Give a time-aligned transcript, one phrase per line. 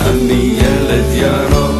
[0.00, 1.74] אני ילד ירוק.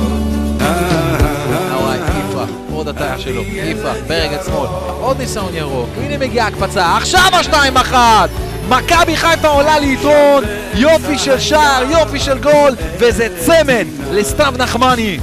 [1.80, 4.67] וואי, יפרח, עוד הטיה שלו, יפרח, ברגל שמאל,
[5.01, 8.31] עוד ניסיון ירוק, הנה מגיעה הקפצה, עכשיו השתיים אחת!
[8.69, 10.45] מכבי חיפה עולה ליתרון,
[10.75, 15.19] יופי של שער, יופי של גול, וזה צמד לסתיו נחמני.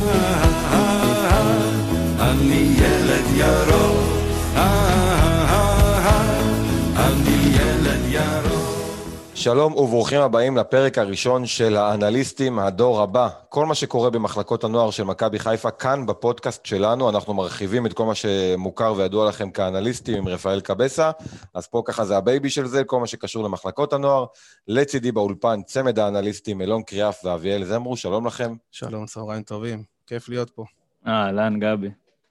[2.19, 3.88] אני ילד ירוק.
[9.39, 13.29] שלום וברוכים הבאים לפרק הראשון של האנליסטים, הדור הבא.
[13.49, 18.05] כל מה שקורה במחלקות הנוער של מכבי חיפה, כאן בפודקאסט שלנו, אנחנו מרחיבים את כל
[18.05, 21.11] מה שמוכר וידוע לכם כאנליסטים עם רפאל קבסה,
[21.53, 24.25] אז פה ככה זה ה baby של זה, כל מה שקשור למחלקות הנוער.
[24.67, 28.55] לצידי באולפן, צמד האנליסטים, אלון קריאף ואביאל זמרו, שלום לכם.
[28.71, 30.63] שלום, צהריים טובים, כיף להיות פה.
[31.07, 31.89] אהלן, גבי.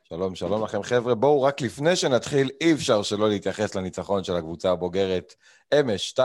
[0.08, 1.14] שלום, שלום לכם חבר'ה.
[1.14, 5.34] בואו, רק לפני שנתחיל, אי אפשר שלא להתייחס לניצחון של הקבוצה הבוגרת.
[5.74, 6.22] אמש, 2-0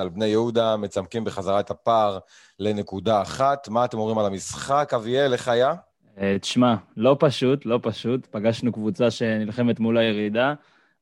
[0.00, 2.18] על בני יהודה, מצמקים בחזרה את הפער
[2.58, 3.68] לנקודה אחת.
[3.68, 4.92] מה אתם אומרים על המשחק?
[4.94, 5.74] אביאל, איך היה?
[6.18, 8.26] אה, תשמע, לא פשוט, לא פשוט.
[8.26, 10.54] פגשנו קבוצה שנלחמת מול הירידה,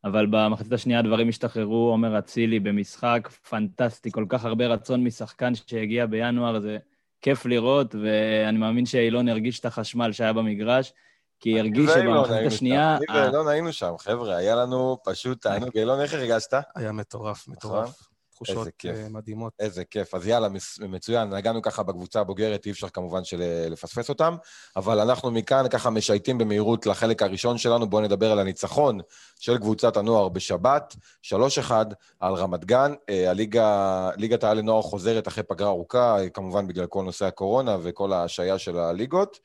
[0.04, 1.90] אבל במחצית השנייה הדברים השתחררו.
[1.90, 6.78] עומר אצילי במשחק פנטסטי, כל כך הרבה רצון משחקן שהגיע בינואר, זה
[7.20, 10.92] כיף לראות, ואני מאמין שאילון הרגיש את החשמל שהיה במגרש.
[11.40, 12.96] כי הרגיש שבמחצית השנייה...
[12.96, 15.70] אני ואילון היינו שם, חבר'ה, היה לנו פשוט תענוג.
[15.74, 16.54] אילון, איך הרגשת?
[16.74, 18.08] היה מטורף, מטורף.
[18.38, 18.66] תחושות נכון.
[18.66, 18.96] איזה כיף.
[18.96, 19.52] אה, מדהימות.
[19.60, 20.14] איזה כיף.
[20.14, 20.48] אז יאללה,
[20.88, 21.34] מצוין.
[21.34, 23.42] נגענו ככה בקבוצה הבוגרת, אי אפשר כמובן של...
[23.70, 24.36] לפספס אותם,
[24.76, 27.90] אבל אנחנו מכאן ככה משייטים במהירות לחלק הראשון שלנו.
[27.90, 29.00] בואו נדבר על הניצחון
[29.40, 31.72] של קבוצת הנוער בשבת, 3-1
[32.20, 32.92] על רמת גן.
[33.08, 38.12] אה, הליגה, ליגת העל לנוער חוזרת אחרי פגרה ארוכה, כמובן בגלל כל נושא הקורונה וכל
[38.12, 39.38] ההשעיה של הליגות.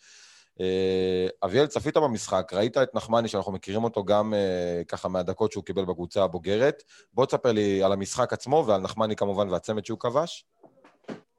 [0.61, 5.63] אה, אביאל, צפית במשחק, ראית את נחמני, שאנחנו מכירים אותו גם אה, ככה מהדקות שהוא
[5.63, 6.83] קיבל בקבוצה הבוגרת.
[7.13, 10.45] בוא תספר לי על המשחק עצמו ועל נחמני כמובן והצמד שהוא כבש.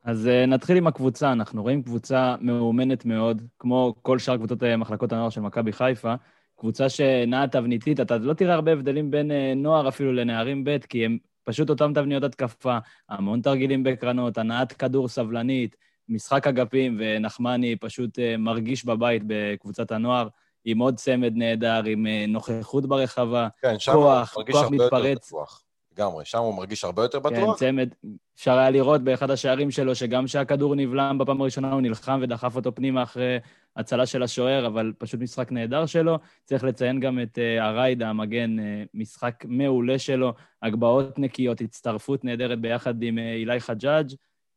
[0.05, 1.33] אז uh, נתחיל עם הקבוצה.
[1.33, 6.15] אנחנו רואים קבוצה מאומנת מאוד, כמו כל שאר קבוצות מחלקות הנוער של מכבי חיפה.
[6.59, 11.19] קבוצה שנעה תבניתית, אתה לא תראה הרבה הבדלים בין נוער אפילו לנערים ב', כי הם
[11.45, 12.79] פשוט אותם תבניות התקפה,
[13.09, 15.77] המון תרגילים בקרנות, הנעת כדור סבלנית,
[16.09, 20.29] משחק אגפים, ונחמני פשוט uh, מרגיש בבית בקבוצת הנוער,
[20.65, 23.49] עם עוד צמד נהדר, עם uh, נוכחות ברחבה.
[23.63, 25.29] כן, שם כוח, הוא מרגיש כוח הרבה יותר מתפרץ.
[25.29, 25.65] בטוח.
[25.99, 27.59] לגמרי, שם הוא מרגיש הרבה יותר כן, בטוח.
[27.59, 27.89] צמד.
[28.37, 32.75] אפשר היה לראות באחד השערים שלו, שגם כשהכדור נבלם בפעם הראשונה, הוא נלחם ודחף אותו
[32.75, 33.39] פנימה אחרי
[33.77, 36.19] הצלה של השוער, אבל פשוט משחק נהדר שלו.
[36.45, 38.63] צריך לציין גם את uh, הריידה, המגן, uh,
[38.95, 40.33] משחק מעולה שלו,
[40.63, 44.11] הגבהות נקיות, הצטרפות נהדרת ביחד עם uh, אילי חג'אג'.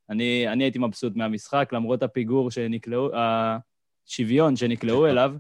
[0.10, 5.34] אני, אני הייתי מבסוט מהמשחק, למרות הפיגור שנקלעו, השוויון שנקלעו אליו.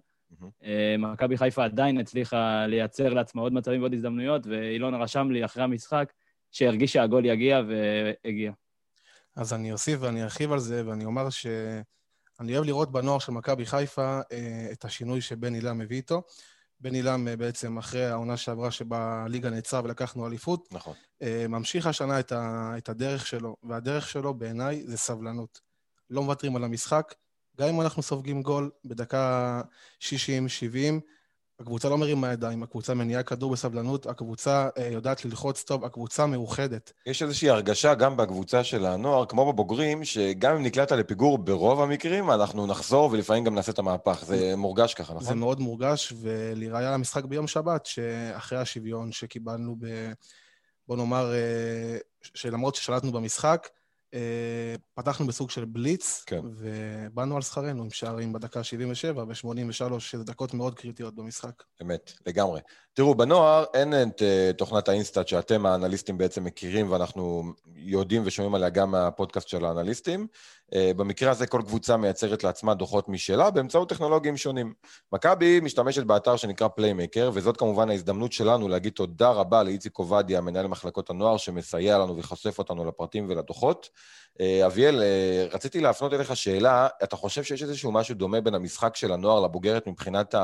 [0.63, 5.63] אה, מכבי חיפה עדיין הצליחה לייצר לעצמה עוד מצבים ועוד הזדמנויות, ואילון רשם לי אחרי
[5.63, 6.13] המשחק
[6.51, 8.51] שהרגיש שהגול יגיע, והגיע.
[9.35, 13.65] אז אני אוסיף ואני ארחיב על זה, ואני אומר שאני אוהב לראות בנוער של מכבי
[13.65, 16.21] חיפה אה, את השינוי שבן אילם מביא איתו.
[16.79, 20.93] בן אילם אה, בעצם אחרי העונה שעברה שבה הליגה נעצרה ולקחנו אליפות, נכון.
[21.21, 25.61] אה, ממשיך השנה את, ה, את הדרך שלו, והדרך שלו בעיניי זה סבלנות.
[26.09, 27.13] לא מוותרים על המשחק,
[27.59, 29.61] גם אם אנחנו סופגים גול בדקה
[30.01, 30.05] 60-70,
[31.59, 36.93] הקבוצה לא מרימה ידיים, הקבוצה מניעה כדור בסבלנות, הקבוצה אה, יודעת ללחוץ טוב, הקבוצה מאוחדת.
[37.05, 42.31] יש איזושהי הרגשה גם בקבוצה של הנוער, כמו בבוגרים, שגם אם נקלעת לפיגור ברוב המקרים,
[42.31, 44.23] אנחנו נחזור ולפעמים גם נעשה את המהפך.
[44.25, 45.39] זה מורגש ככה, זה נכון?
[45.39, 50.11] מאוד מורגש, ולראיה למשחק ביום שבת, שאחרי השוויון שקיבלנו ב...
[50.87, 53.67] בוא נאמר, אה, שלמרות ששלטנו במשחק,
[54.93, 56.41] פתחנו בסוג של בליץ, כן.
[56.43, 61.63] ובאנו על שכרנו עם שערים בדקה 77 ו-83, שזה דקות מאוד קריטיות במשחק.
[61.81, 62.61] אמת, לגמרי.
[62.93, 67.43] תראו, בנוער אין את אה, תוכנת ה InStat שאתם האנליסטים בעצם מכירים, ואנחנו
[67.75, 70.27] יודעים ושומעים עליה גם מהפודקאסט של האנליסטים.
[70.75, 74.73] אה, במקרה הזה כל קבוצה מייצרת לעצמה דוחות משלה באמצעות טכנולוגיים שונים.
[75.13, 80.67] מכבי משתמשת באתר שנקרא Playermaker, וזאת כמובן ההזדמנות שלנו להגיד תודה רבה לאיציק עובדיה, מנהל
[80.67, 83.89] מחלקות הנוער, שמסייע לנו וחושף אותנו לפרטים ולדוחות.
[84.41, 88.95] אה, אביאל, אה, רציתי להפנות אליך שאלה, אתה חושב שיש איזשהו משהו דומה בין המשחק
[88.95, 90.35] של הנוער לבוגרת מבחינת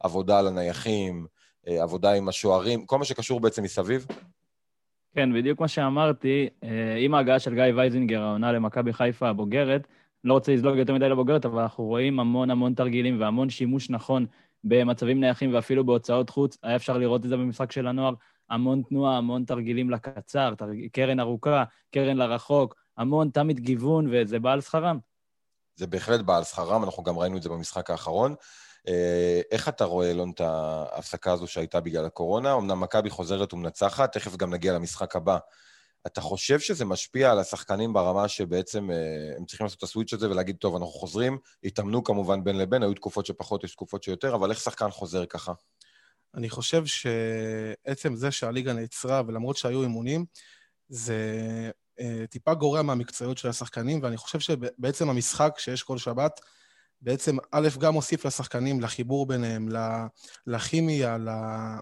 [0.00, 1.26] העבודה על הנייחים,
[1.66, 4.06] עבודה עם השוערים, כל מה שקשור בעצם מסביב?
[5.14, 9.86] כן, בדיוק מה שאמרתי, אה, עם ההגעה של גיא וייזינגר, העונה למכבי חיפה הבוגרת,
[10.24, 14.26] לא רוצה לזלוג יותר מדי לבוגרת, אבל אנחנו רואים המון המון תרגילים והמון שימוש נכון
[14.64, 16.58] במצבים נייחים ואפילו בהוצאות חוץ.
[16.62, 18.14] היה אפשר לראות את זה במשחק של הנוער,
[18.50, 20.86] המון תנועה, המון תרגילים לקצר, תרג...
[20.92, 21.64] קרן ארוכה,
[21.94, 24.98] קרן לרחוק, המון תמיד גיוון, וזה בא על שכרם.
[25.76, 28.34] זה בהחלט בא על שכרם, אנחנו גם ראינו את זה במשחק האחרון.
[28.88, 32.54] אה, איך אתה רואה, אלון, את ההפסקה הזו שהייתה בגלל הקורונה?
[32.54, 35.38] אמנם מכבי חוזרת ומנצחת, תכף גם נגיע למשחק הבא.
[36.06, 38.96] אתה חושב שזה משפיע על השחקנים ברמה שבעצם אה,
[39.36, 42.94] הם צריכים לעשות את הסוויץ' הזה ולהגיד, טוב, אנחנו חוזרים, התאמנו כמובן בין לבין, היו
[42.94, 45.52] תקופות שפחות, יש תקופות שיותר, אבל איך שחקן חוזר ככה?
[46.34, 50.24] אני חושב שעצם זה שהליגה נעצרה, ולמרות שהיו אימונים,
[50.88, 51.20] זה
[52.00, 56.40] אה, טיפה גורע מהמקצועיות של השחקנים, ואני חושב שבעצם המשחק שיש כל שבת,
[57.02, 59.68] בעצם א', גם מוסיף לשחקנים, לחיבור ביניהם,
[60.46, 61.78] לכימיה, ל-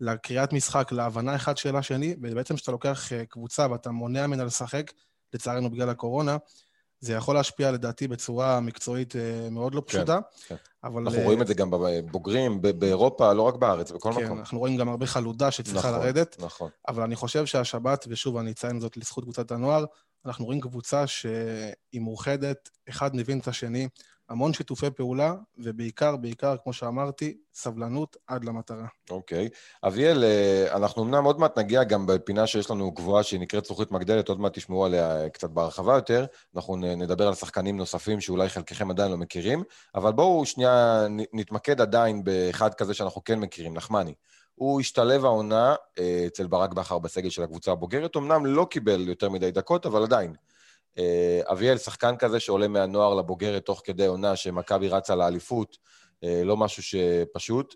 [0.00, 4.92] לקריאת משחק, להבנה אחד של השני, ובעצם כשאתה לוקח אה, קבוצה ואתה מונע ממנה לשחק,
[5.34, 6.36] לצערנו בגלל הקורונה,
[7.00, 10.18] זה יכול להשפיע לדעתי בצורה מקצועית אה, מאוד לא פשוטה.
[10.46, 10.54] כן.
[10.84, 11.02] אבל...
[11.02, 14.38] אנחנו אה, רואים את זה גם בבוגרים, באירופה, לא רק בארץ, בכל כן, מקום.
[14.38, 16.70] אנחנו רואים גם הרבה חלודה שצריכה נכון, לרדת, נכון.
[16.88, 19.84] אבל אני חושב שהשבת, ושוב, אני אציין זאת לזכות קבוצת הנוער,
[20.26, 23.88] אנחנו רואים קבוצה שהיא מאוחדת, אחד מבין את השני,
[24.28, 28.86] המון שיתופי פעולה, ובעיקר, בעיקר, כמו שאמרתי, סבלנות עד למטרה.
[29.10, 29.48] אוקיי.
[29.86, 33.90] אביאל, אה, אנחנו אמנם עוד מעט נגיע גם בפינה שיש לנו גבוהה שהיא נקראת זכוכית
[33.90, 36.26] מגדלת, עוד מעט תשמעו עליה אה, קצת בהרחבה יותר.
[36.56, 39.62] אנחנו נדבר על שחקנים נוספים שאולי חלקכם עדיין לא מכירים,
[39.94, 44.14] אבל בואו שנייה נתמקד עדיין באחד כזה שאנחנו כן מכירים, נחמני.
[44.54, 49.28] הוא השתלב העונה אה, אצל ברק בכר בסגל של הקבוצה הבוגרת, אמנם לא קיבל יותר
[49.28, 50.34] מדי דקות, אבל עדיין.
[50.98, 55.76] אה, אביאל, שחקן כזה שעולה מהנוער לבוגרת תוך כדי עונה שמכבי רצה לאליפות,
[56.24, 57.74] אה, לא משהו שפשוט.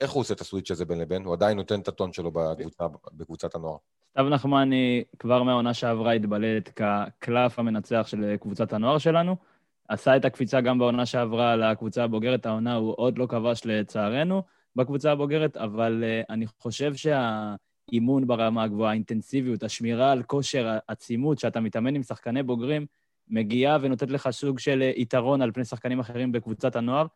[0.00, 1.24] איך הוא עושה את הסוויץ' הזה בין לבין?
[1.24, 3.76] הוא עדיין נותן את הטון שלו בקבוצה, בקבוצת הנוער.
[4.10, 9.36] סתיו נחמני כבר מהעונה שעברה התבלט כקלף המנצח של קבוצת הנוער שלנו.
[9.88, 14.42] עשה את הקפיצה גם בעונה שעברה לקבוצה הבוגרת, העונה הוא עוד לא כבש לצערנו
[14.76, 16.94] בקבוצה הבוגרת, אבל uh, אני חושב
[17.90, 22.86] שהאימון ברמה הגבוהה, האינטנסיביות, השמירה על כושר העצימות, שאתה מתאמן עם שחקני בוגרים,
[23.28, 27.06] מגיעה ונותנת לך סוג של אה, יתרון על פני שחקנים אחרים בקבוצת הנוער,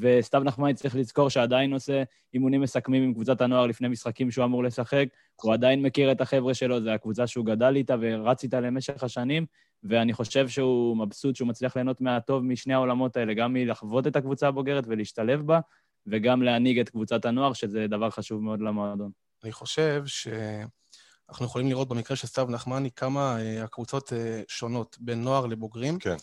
[0.00, 2.02] וסתיו נחמני צריך לזכור שעדיין עושה
[2.34, 5.06] אימונים מסכמים עם קבוצת הנוער לפני משחקים שהוא אמור לשחק.
[5.42, 9.46] הוא עדיין מכיר את החבר'ה שלו, זו הקבוצה שהוא גדל איתה ורץ איתה למשך השנים,
[9.82, 14.48] ואני חושב שהוא מבסוט שהוא מצליח ליהנות מהטוב משני העולמות האלה, גם מלחוות את הקבוצה
[14.48, 15.60] הבוגרת ולהשתלב בה,
[16.06, 19.25] וגם להנהיג את קבוצת הנוער, שזה דבר חשוב מאוד למועדון.
[19.44, 25.22] אני חושב שאנחנו יכולים לראות במקרה של סתיו נחמני כמה אה, הקבוצות אה, שונות בין
[25.22, 25.98] נוער לבוגרים.
[25.98, 26.16] כן.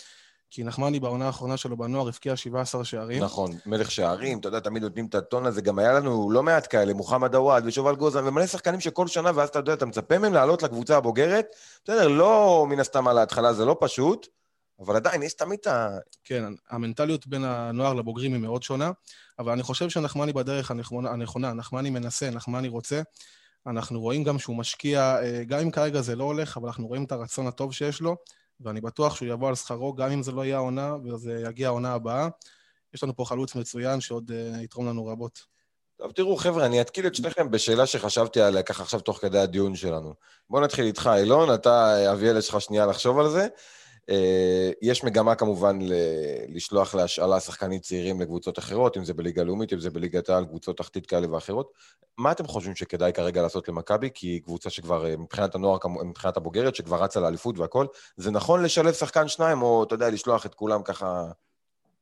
[0.56, 3.24] כי נחמני בעונה האחרונה שלו בנוער הבקיע 17 שערים.
[3.24, 6.68] נכון, מלך שערים, אתה יודע, תמיד נותנים את הטון הזה, גם היה לנו לא מעט
[6.70, 10.34] כאלה, מוחמד עוואד ושובל גוזן, ומלא שחקנים שכל שנה, ואז אתה יודע, אתה מצפה מהם
[10.34, 11.46] לעלות לקבוצה הבוגרת,
[11.84, 14.28] בסדר, לא מן הסתם על ההתחלה, זה לא פשוט,
[14.86, 15.98] אבל עדיין יש תמיד את ה...
[16.24, 18.92] כן, המנטליות בין הנוער לבוגרים היא מאוד שונה,
[19.40, 23.02] אבל אני חושב שנחמני בדרך הנכונה, הנכונה, נחמני מנסה, נחמני רוצה.
[23.68, 27.04] אנחנו רואים גם שהוא משקיע, אה, גם אם כרגע זה לא הולך, אבל אנחנו רואים
[27.04, 28.16] את הרצון הטוב שיש לו,
[28.60, 31.94] ואני בטוח שהוא יבוא על שכרו, גם אם זה לא יהיה העונה, וזה יגיע העונה
[31.94, 32.28] הבאה.
[32.94, 35.40] יש לנו פה חלוץ מצוין שעוד uh, יתרום לנו רבות.
[35.98, 39.76] טוב, תראו, חבר'ה, אני אתקיל את שניכם בשאלה שחשבתי עליה ככה עכשיו תוך כדי הדיון
[39.76, 40.14] שלנו.
[40.50, 43.48] בואו נתחיל איתך, אילון, אתה, אביאל, יש לך שנייה לחשוב על זה.
[44.10, 45.94] אה, יש מגמה כמובן ל-
[46.48, 50.78] לשלוח להשאלה שחקנים צעירים לקבוצות אחרות, אם זה בליגה לאומית, אם זה בליגת העל, קבוצות
[50.78, 51.72] תחתית כאלה ואחרות.
[52.18, 54.10] מה אתם חושבים שכדאי כרגע לעשות למכבי?
[54.14, 57.86] כי היא קבוצה שכבר, אה, מבחינת הנוער, מבחינת הבוגרת, שכבר רצה לאליפות והכל,
[58.18, 61.26] זה נכון לשלב שחקן שניים, או אתה יודע, לשלוח את כולם ככה...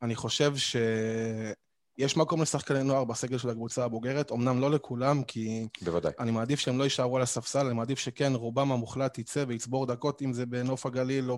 [0.01, 6.11] אני חושב שיש מקום לשחקני נוער בסגל של הקבוצה הבוגרת, אמנם לא לכולם, כי בוודאי.
[6.19, 10.21] אני מעדיף שהם לא יישארו על הספסל, אני מעדיף שכן, רובם המוחלט יצא ויצבור דקות,
[10.21, 11.37] אם זה בנוף הגליל או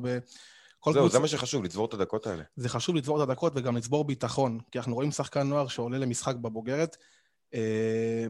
[0.92, 2.44] זהו, זה מה שחשוב, לצבור את הדקות האלה.
[2.56, 6.36] זה חשוב לצבור את הדקות וגם לצבור ביטחון, כי אנחנו רואים שחקן נוער שעולה למשחק
[6.36, 6.98] בבוגרת.
[7.54, 8.26] אה,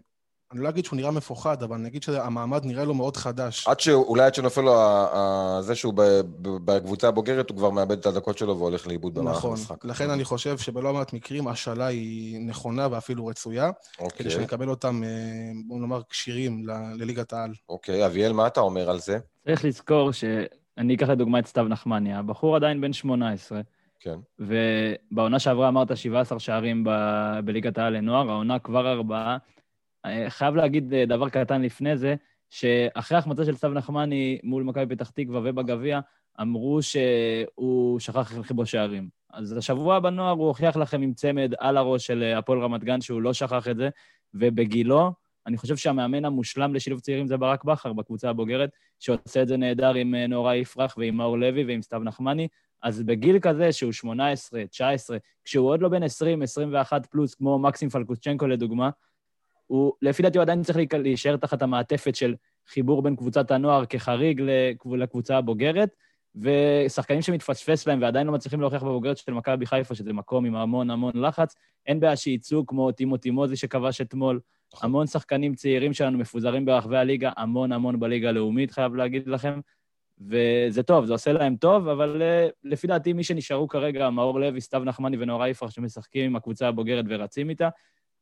[0.51, 3.68] אני לא אגיד שהוא נראה מפוחד, אבל אני אגיד שהמעמד נראה לו מאוד חדש.
[3.68, 6.01] עד שאולי עד שנופל לו ה- ה- זה שהוא ב-
[6.42, 9.51] ב- בקבוצה הבוגרת, הוא כבר מאבד את הדקות שלו והולך לאיבוד במהלך נכון.
[9.51, 9.86] המשחק.
[9.86, 15.04] לכן אני חושב שבלא מעט מקרים השאלה היא נכונה ואפילו רצויה, כדי אוקיי, שנקבל אותם,
[15.04, 15.10] אה,
[15.68, 17.51] בואו נאמר, כשירים ל- לליגת העל.
[17.70, 19.18] אוקיי, אביאל, מה אתה אומר על זה?
[19.46, 20.12] צריך לזכור
[20.75, 23.62] שאני אקח לדוגמה את סתיו נחמני, הבחור עדיין בן 18,
[24.00, 24.15] כן.
[24.39, 29.38] ובעונה שעברה אמרת 17 שערים ב- בליגת העל לנוער, העונה כבר ארבעה.
[30.06, 32.15] אה, חייב להגיד אה, דבר קטן לפני זה,
[32.50, 36.00] שאחרי ההחמצה של סתיו נחמני מול מכבי פתח תקווה ובגביע,
[36.42, 39.10] אמרו שהוא שכח לכבוש שערים.
[39.34, 43.01] אז השבוע בנוער הוא הוכיח לכם עם צמד על הראש של אה, הפועל רמת גן
[43.01, 43.89] שהוא לא שכח את זה,
[44.34, 45.12] ובגילו,
[45.48, 48.70] אני חושב שהמאמן המושלם לשילוב צעירים זה ברק בכר בקבוצה הבוגרת,
[49.00, 52.48] שעושה את זה נהדר עם אה, נורא יפרח ועם מאור לוי ועם סתיו נחמני.
[52.84, 57.90] אז בגיל כזה, שהוא 18, 19, כשהוא עוד לא בן 20, 21 פלוס, כמו מקסים
[57.90, 58.90] פלקוצ'נקו לדוגמה,
[59.68, 62.36] הוא, לפי דעתי הוא עדיין צריך להישאר תחת המעטפת של
[62.68, 65.90] חיבור בין קבוצת הנוער כחריג לקב- לקבוצה הבוגרת,
[66.36, 70.90] ושחקנים שמתפספס להם ועדיין לא מצליחים להוכיח בבוגרת של מכבי חיפה, שזה מקום עם המון
[70.90, 74.40] המון לחץ, אין בעיה שיצאו כמו טימו טימוזי שכבש אתמול.
[74.74, 74.89] נכון.
[74.89, 79.60] המון שחקנים צעירים שלנו מפוזרים ברחבי הליגה, המון המון בליגה הלאומית, חייב להגיד לכם.
[80.20, 84.62] וזה טוב, זה עושה להם טוב, אבל אה, לפי דעתי מי שנשארו כרגע, מאור לוי,
[84.62, 87.70] סתיו נחמני ונאור יפרח, שמשחקים עם הקבוצה הבוגרת ורצים איתה,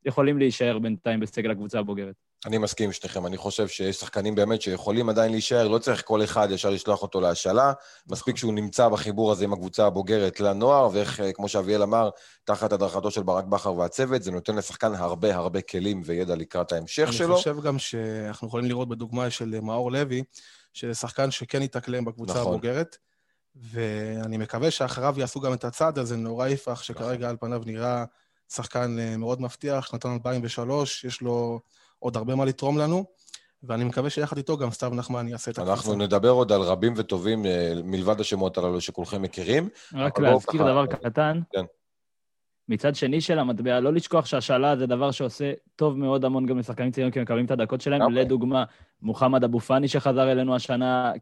[0.05, 2.15] יכולים להישאר בינתיים בסגל הקבוצה הבוגרת.
[2.45, 6.23] אני מסכים עם שניכם, אני חושב שיש שחקנים באמת שיכולים עדיין להישאר, לא צריך כל
[6.23, 7.73] אחד ישר לשלוח אותו להשאלה,
[8.09, 12.09] מספיק שהוא נמצא בחיבור הזה עם הקבוצה הבוגרת לנוער, ואיך, אה, כמו שאביאל אמר,
[12.43, 17.07] תחת הדרכתו של ברק בכר והצוות, זה נותן לשחקן הרבה הרבה כלים וידע לקראת ההמשך
[17.07, 17.35] אני שלו.
[17.35, 20.23] חושב גם שאנחנו יכולים לראות בדוגמה של מאור לוי,
[20.73, 22.53] שזה שחקן שכן התאקלם בקבוצה נכון.
[22.53, 22.97] הבוגרת,
[23.55, 28.05] ואני מקווה שאחריו יעשו גם את הצעד הזה, נורא יפרח, שכרגע על פניו נראה
[28.53, 31.59] שחקן אה, מאוד מבטיח, שנתן 2003, יש לו
[31.99, 33.05] עוד הרבה מה לתרום לנו,
[33.63, 35.73] ואני מקווה שיחד איתו גם סתיו נחמן יעשה את הקבוצה.
[35.73, 39.69] אנחנו נדבר עוד על רבים וטובים אה, מלבד השמות הללו שכולכם מכירים.
[39.93, 41.39] רק בואו להזכיר דבר קטן.
[41.51, 41.65] כן.
[42.69, 46.91] מצד שני של המטבע, לא לשכוח שהשאלה זה דבר שעושה טוב מאוד המון גם לשחקנים
[46.91, 48.01] צעירים, כי הם מקבלים את הדקות שלהם.
[48.01, 48.21] לגמרי.
[48.21, 48.63] לדוגמה,
[49.01, 51.13] מוחמד אבו פאני שחזר אלינו השנה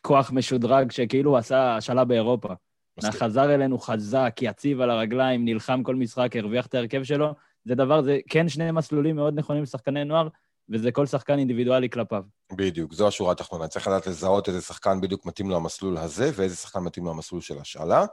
[0.00, 2.54] ככוח משודרג, שכאילו הוא עשה השאלה באירופה.
[2.98, 3.20] מסכים.
[3.20, 7.34] חזר אלינו חזק, יציב על הרגליים, נלחם כל משחק, הרוויח את ההרכב שלו.
[7.64, 10.28] זה דבר, זה כן שני מסלולים מאוד נכונים לשחקני נוער,
[10.70, 12.22] וזה כל שחקן אינדיבידואלי כלפיו.
[12.52, 13.68] בדיוק, זו השורה התחתונה.
[13.68, 17.40] צריך לדעת לזהות איזה שחקן בדיוק מתאים לו המסלול הזה, ואיזה שחקן מתאים לו המסלול
[17.40, 18.04] של השאלה.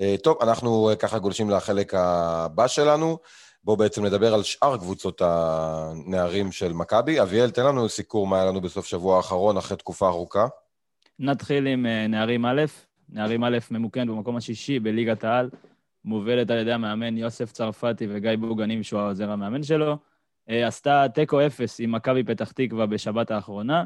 [0.00, 3.18] אה, טוב, אנחנו אה, ככה גולשים לחלק הבא שלנו.
[3.64, 7.22] בואו בעצם נדבר על שאר קבוצות הנערים של מכבי.
[7.22, 10.46] אביאל, תן לנו סיקור מה היה לנו בסוף שבוע האחרון, אחרי תקופה ארוכה.
[11.18, 12.64] נתחיל עם אה, נערים א',
[13.08, 15.50] נערים א' ממוקמת במקום השישי בליגת העל,
[16.04, 19.96] מובלת על ידי המאמן יוסף צרפתי וגיא בוגנים, שהוא העוזר המאמן שלו.
[20.50, 23.84] אה, עשתה תיקו אפס עם מכבי פתח תקווה בשבת האחרונה.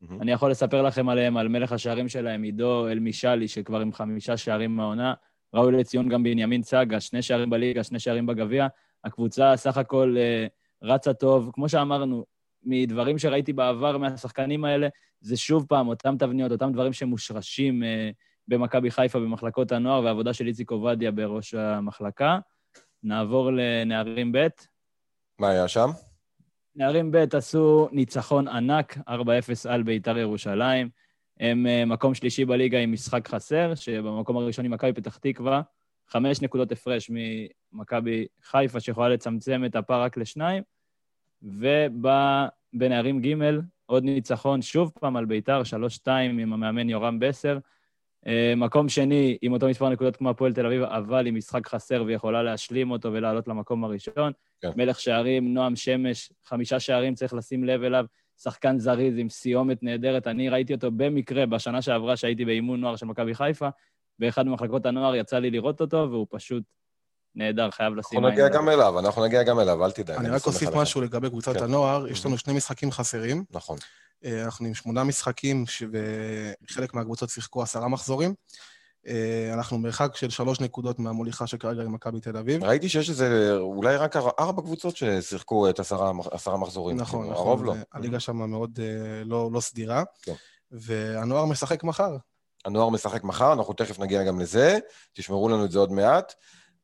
[0.00, 0.22] מהמם.
[0.22, 4.76] אני יכול לספר לכם עליהם, על מלך השערים שלהם, עידו אלמישלי, שכבר עם חמישה שערים
[4.76, 5.14] מהעונה.
[5.54, 8.66] ראוי לציון גם בנימין צגה, שני שערים בליגה, שני שערים בגביע.
[9.04, 10.46] הקבוצה סך הכל אה,
[10.82, 11.50] רצה טוב.
[11.52, 12.24] כמו שאמרנו,
[12.64, 14.88] מדברים שראיתי בעבר מהשחקנים האלה,
[15.20, 18.10] זה שוב פעם אותם תבניות, אותם דברים שמושרשים אה,
[18.48, 22.38] במכבי חיפה במחלקות הנוער, והעבודה של איציק עובדיה בראש המחלקה.
[23.02, 24.46] נעבור לנערים ב'.
[25.38, 25.90] מה היה שם?
[26.76, 29.10] נערים ב' עשו ניצחון ענק, 4-0
[29.68, 30.88] על בית"ר ירושלים.
[31.40, 35.62] הם אה, מקום שלישי בליגה עם משחק חסר, שבמקום הראשון עם מכבי פתח תקווה,
[36.08, 37.10] חמש נקודות הפרש
[37.72, 40.62] ממכבי חיפה, שיכולה לצמצם את הפער רק לשניים.
[41.42, 43.36] ובנערים ג'
[43.86, 45.62] עוד ניצחון, שוב פעם על בית"ר,
[46.06, 47.58] 3-2 עם המאמן יורם בסר.
[48.26, 52.04] אה, מקום שני עם אותו מספר נקודות כמו הפועל תל אביב, אבל עם משחק חסר
[52.06, 54.32] ויכולה להשלים אותו ולעלות למקום הראשון.
[54.60, 54.70] כן.
[54.76, 58.04] מלך שערים, נועם שמש, חמישה שערים, צריך לשים לב אליו.
[58.42, 60.26] שחקן זריז עם סיומת נהדרת.
[60.26, 63.68] אני ראיתי אותו במקרה בשנה שעברה שהייתי באימון נוער של מכבי חיפה,
[64.18, 66.62] באחד ממחלקות הנוער יצא לי לראות אותו, והוא פשוט
[67.34, 68.68] נהדר, חייב לשים אנחנו נגיע עין גם.
[68.68, 70.18] אליו, אנחנו נגיע גם אליו, אל תדאג.
[70.18, 70.68] אני רק אוסיף.
[70.74, 71.64] משהו לגבי קבוצת כן.
[71.64, 73.44] הנוער, יש לנו שני משחקים חסרים.
[73.50, 73.78] נכון.
[74.24, 75.64] אה, אנחנו עם שמונה משחקים,
[76.70, 78.34] וחלק מהקבוצות שיחקו עשרה מחזורים.
[79.06, 82.64] אה, אנחנו מרחק של שלוש נקודות מהמוליכה שכרגע עם מכבי תל אביב.
[82.64, 86.96] ראיתי שיש איזה, אולי רק אר- ארבע קבוצות ששיחקו את עשרה עשרה מחזורים.
[86.96, 87.46] נכון, כאילו, נכון.
[87.46, 87.74] הרוב לא.
[87.92, 90.02] הליגה שם מאוד אה, לא לא סדירה.
[90.22, 90.34] כן.
[90.70, 92.16] והנוער משחק מחר.
[92.64, 94.78] הנוער משחק מחר, אנחנו תכף נגיע גם לזה,
[95.12, 96.34] תשמרו לנו את זה עוד מעט.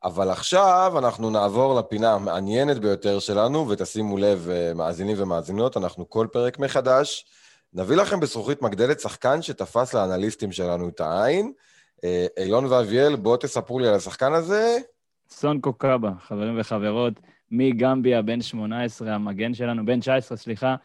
[0.05, 6.27] אבל עכשיו אנחנו נעבור לפינה המעניינת ביותר שלנו, ותשימו לב, אה, מאזינים ומאזינות, אנחנו כל
[6.33, 7.27] פרק מחדש
[7.75, 11.53] נביא לכם בזכוכית מגדלת שחקן שתפס לאנליסטים שלנו את העין.
[12.05, 14.79] אה, אילון ואביאל, בואו תספרו לי על השחקן הזה.
[15.31, 17.13] סון קוקאבה, חברים וחברות,
[17.51, 20.77] מגמביה, בן 18, המגן שלנו, בן 19, סליחה.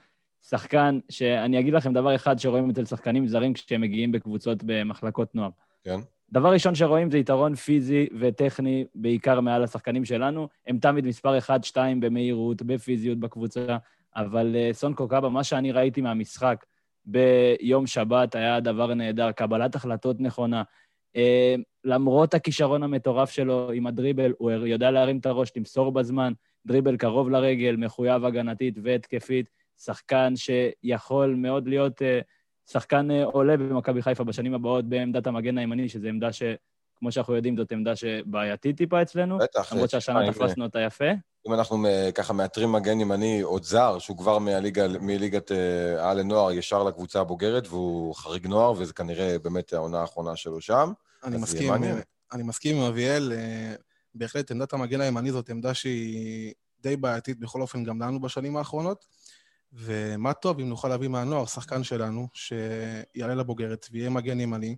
[0.49, 5.49] שחקן שאני אגיד לכם דבר אחד שרואים אצל שחקנים זרים כשהם מגיעים בקבוצות במחלקות נוער.
[5.83, 5.99] כן.
[6.31, 10.47] דבר ראשון שרואים זה יתרון פיזי וטכני, בעיקר מעל השחקנים שלנו.
[10.67, 13.77] הם תמיד מספר 1-2 במהירות, בפיזיות בקבוצה,
[14.15, 16.65] אבל uh, סון קוקאבה, מה שאני ראיתי מהמשחק
[17.05, 20.63] ביום שבת היה דבר נהדר, קבלת החלטות נכונה.
[21.17, 21.19] Uh,
[21.83, 26.33] למרות הכישרון המטורף שלו עם הדריבל, הוא יודע להרים את הראש, למסור בזמן,
[26.65, 32.05] דריבל קרוב לרגל, מחויב הגנתית והתקפית, שחקן שיכול מאוד להיות uh,
[32.71, 36.43] שחקן uh, עולה במכבי חיפה בשנים הבאות בעמדת המגן הימני, שזו עמדה ש...
[36.95, 39.73] כמו שאנחנו יודעים, זאת עמדה שבעייתית טיפה אצלנו, בטח.
[39.73, 41.05] למרות אה, שהשנה תשמע, אם, תפסנו אותה יפה.
[41.47, 46.19] אם אנחנו אה, ככה מאתרים מגן ימני עוד זר, שהוא כבר מהליגה, מליגת אה, העל
[46.19, 50.91] לנוער ישר לקבוצה הבוגרת, והוא חריג נוער, וזה כנראה באמת העונה האחרונה שלו שם.
[51.23, 51.73] אני מסכים.
[52.33, 53.75] אני מסכים עם אביאל, אה,
[54.15, 59.05] בהחלט עמדת המגן הימני זאת עמדה שהיא די בעייתית בכל אופן גם לנו בשנים האחרונות,
[59.73, 64.75] ומה טוב אם נוכל להביא מהנוער שחקן שלנו, שיעלה לבוגרת ויהיה מגן ימני.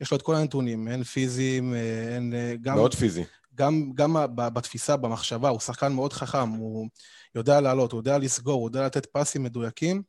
[0.00, 2.74] יש לו את כל הנתונים, הן פיזיים, אה, הן אה, גם...
[2.74, 3.24] מאוד פיזי.
[3.54, 6.88] גם, גם בתפיסה, במחשבה, הוא שחקן מאוד חכם, הוא
[7.34, 10.02] יודע לעלות, הוא יודע לסגור, הוא יודע לתת פסים מדויקים,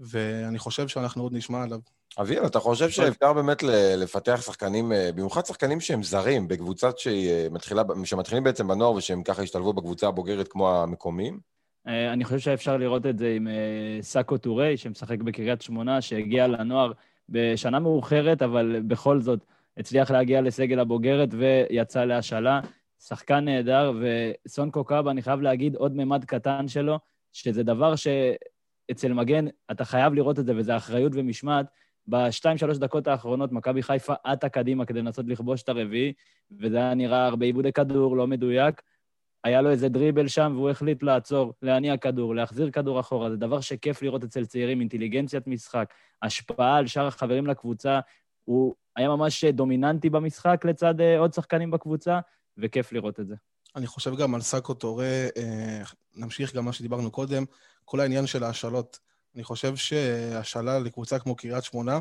[0.00, 1.78] ואני חושב שאנחנו עוד נשמע עליו.
[2.20, 3.62] אביאל, אתה חושב שאפשר באמת
[3.96, 9.22] לפתח שחקנים, אה, במיוחד שחקנים שהם זרים, בקבוצה שהיא אה, מתחילה, שמתחילים בעצם בנוער ושהם
[9.22, 11.40] ככה השתלבו בקבוצה הבוגרת כמו המקומיים?
[11.88, 16.46] אה, אני חושב שאפשר לראות את זה עם אה, סאקו טורי, שמשחק בקריית שמונה, שהגיע
[16.46, 16.92] לנוער
[17.28, 19.44] בשנה מאוחרת, אבל בכל זאת
[19.76, 22.60] הצליח להגיע לסגל הבוגרת ויצא להשאלה.
[23.00, 26.98] שחקן נהדר, וסון קוקאבה, אני חייב להגיד עוד ממד קטן שלו,
[27.32, 31.66] שזה דבר שאצל מגן אתה חייב לראות את זה, וזה אחריות ומשמעת.
[32.08, 36.12] בשתיים, שלוש דקות האחרונות, מכבי חיפה עטה קדימה כדי לנסות לכבוש את הרביעי,
[36.50, 38.82] וזה היה נראה הרבה עיבודי כדור, לא מדויק.
[39.44, 43.30] היה לו איזה דריבל שם, והוא החליט לעצור, להניע כדור, להחזיר כדור אחורה.
[43.30, 48.00] זה דבר שכיף לראות אצל צעירים, אינטליגנציית משחק, השפעה על שאר החברים לקבוצה.
[48.44, 52.20] הוא היה ממש דומיננטי במשחק לצד אה, עוד שחקנים בקבוצה,
[52.58, 53.34] וכיף לראות את זה.
[53.76, 55.82] אני חושב גם על סאקו טורה, אה,
[56.16, 57.44] נמשיך גם מה שדיברנו קודם,
[57.84, 58.98] כל העניין של ההשאלות.
[59.34, 61.98] אני חושב שהשאלה לקבוצה כמו קריית שמונה,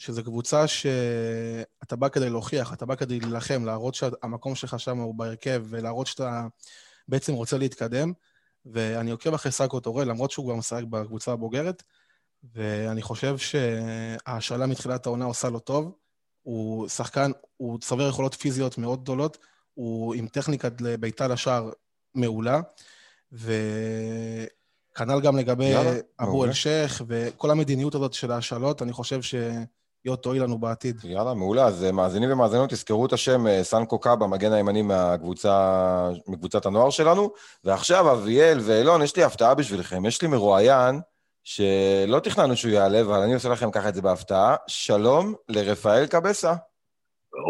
[0.00, 5.14] שזו קבוצה שאתה בא כדי להוכיח, אתה בא כדי להילחם, להראות שהמקום שלך שם הוא
[5.14, 6.46] בהרכב, ולהראות שאתה
[7.08, 8.12] בעצם רוצה להתקדם.
[8.66, 11.82] ואני עוקב אחרי סאקו טורה, למרות שהוא כבר משחק בקבוצה הבוגרת,
[12.54, 15.92] ואני חושב שההשאלה מתחילת העונה עושה לו טוב.
[16.42, 19.38] הוא שחקן, הוא צובר יכולות פיזיות מאוד גדולות,
[19.74, 21.70] הוא עם טכניקת בעיטה לשער
[22.14, 22.60] מעולה,
[23.32, 25.72] וכנ"ל גם לגבי
[26.20, 26.44] אבו.
[26.44, 29.22] אל-שייח, וכל המדיניות הזאת של ההשאלות, אני חושב
[30.04, 31.00] שיהיה תועיל לנו בעתיד.
[31.04, 31.64] יאללה, מעולה.
[31.66, 35.80] אז אה, מאזינים ומאזינות, תזכרו את השם אה, סנקו קאבה, מגן הימני מהקבוצה,
[36.28, 37.30] מקבוצת הנוער שלנו.
[37.64, 40.06] ועכשיו, אביאל ואילון, יש לי הפתעה בשבילכם.
[40.06, 41.00] יש לי מרואיין
[41.44, 44.56] שלא תכננו שהוא יעלה, אבל אני עושה לכם ככה את זה בהפתעה.
[44.66, 46.54] שלום לרפאל קבסה.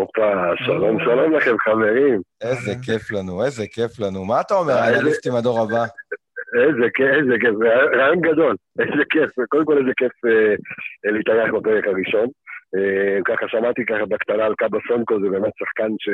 [0.00, 0.30] הופה,
[0.66, 2.20] שלום שלום לכם חברים.
[2.40, 4.24] איזה כיף לנו, איזה כיף לנו.
[4.24, 5.84] מה אתה אומר, אה, איזה- האנליסטים הדור הבא?
[6.54, 8.56] איזה כיף, איזה כיף, רע- רעיון גדול.
[8.80, 10.54] איזה כיף, קודם כל איזה כיף אה,
[11.06, 12.26] אה, להתארח בפרק הראשון.
[12.76, 16.08] אה, ככה שמעתי ככה בקטנה על קאבה סונקו, זה באמת שחקן ש...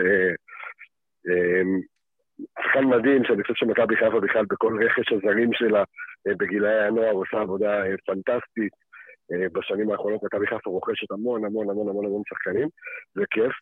[2.62, 5.84] שחקן מדהים, שאני חושב שמכבי חיפה בכלל בכל רכש הזרים שלה
[6.26, 8.72] בגילאי הנוער עושה עבודה פנטסטית.
[9.32, 12.68] אה, בשנים האחרונות מכבי חיפה רוכשת המון המון המון המון המון שחקנים,
[13.14, 13.52] זה כיף.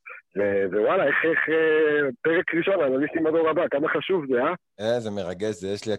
[0.73, 4.95] ווואלה, איך, איך אה, פרק ראשון, אנליסטים הדור הבא, כמה חשוב זה, אה?
[4.97, 5.69] איזה מרגש זה.
[5.69, 5.95] יש לי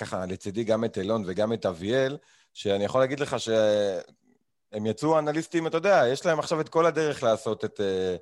[0.00, 2.16] ככה לצידי גם את אילון וגם את אביאל,
[2.54, 7.22] שאני יכול להגיד לך שהם יצאו אנליסטים, אתה יודע, יש להם עכשיו את כל הדרך
[7.22, 8.16] לעשות את, אה,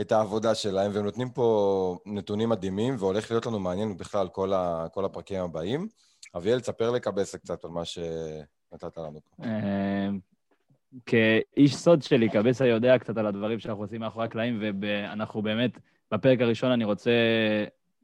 [0.00, 4.86] את העבודה שלהם, והם נותנים פה נתונים מדהימים, והולך להיות לנו מעניין בכלל כל, ה,
[4.92, 5.88] כל הפרקים הבאים.
[6.36, 9.42] אביאל, תספר לקבס קצת על מה שנתת לנו פה.
[11.06, 15.78] כאיש סוד שלי, קבסה יודע קצת על הדברים שאנחנו עושים מאחורי הקלעים, ואנחנו באמת,
[16.12, 17.10] בפרק הראשון אני רוצה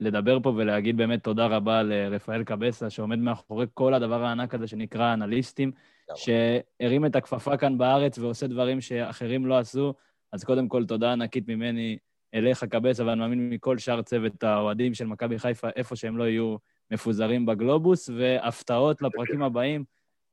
[0.00, 5.14] לדבר פה ולהגיד באמת תודה רבה לרפאל קבסה, שעומד מאחורי כל הדבר הענק הזה שנקרא
[5.14, 5.72] אנליסטים,
[6.14, 9.94] שהרים את הכפפה כאן בארץ ועושה דברים שאחרים לא עשו.
[10.32, 11.98] אז קודם כל, תודה ענקית ממני
[12.34, 16.56] אליך, קבסה, ואני מאמין מכל שאר צוות האוהדים של מכבי חיפה, איפה שהם לא יהיו
[16.90, 19.84] מפוזרים בגלובוס, והפתעות לפרקים הבאים.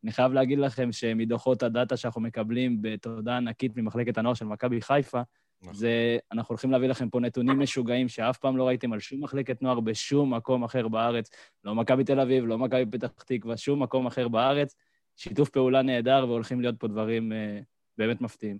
[0.06, 5.22] אני חייב להגיד לכם שמדוחות הדאטה שאנחנו מקבלים בתודה ענקית ממחלקת הנוער של מכבי חיפה,
[5.62, 5.74] נכון.
[5.74, 9.62] זה, אנחנו הולכים להביא לכם פה נתונים משוגעים שאף פעם לא ראיתם על שום מחלקת
[9.62, 11.30] נוער בשום מקום אחר בארץ.
[11.64, 14.76] לא מכבי תל אביב, לא מכבי פתח תקווה, שום מקום אחר בארץ.
[15.16, 17.60] שיתוף פעולה נהדר, והולכים להיות פה דברים אה,
[17.98, 18.58] באמת מפתיעים.